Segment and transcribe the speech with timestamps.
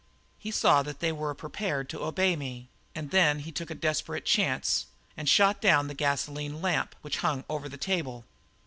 [0.39, 4.25] He saw that they were prepared to obey me, and then he took a desperate
[4.25, 8.25] chance and shot down the gasoline lamp which hung over the table.